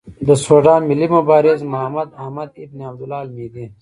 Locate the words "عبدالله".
2.89-3.21